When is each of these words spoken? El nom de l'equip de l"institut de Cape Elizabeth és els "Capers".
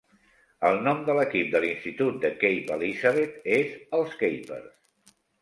El 0.69 0.77
nom 0.85 1.03
de 1.09 1.15
l'equip 1.19 1.51
de 1.55 1.59
l"institut 1.63 2.17
de 2.23 2.31
Cape 2.45 2.75
Elizabeth 2.79 3.47
és 3.59 3.77
els 4.01 4.19
"Capers". 4.25 5.15